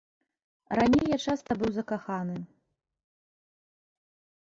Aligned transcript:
Раней 0.79 1.05
я 1.15 1.19
часта 1.27 1.51
быў 1.61 1.71
закаханы. 1.77 2.37